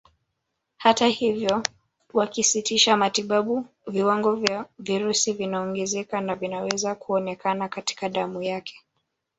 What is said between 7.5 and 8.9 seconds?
katika damu yake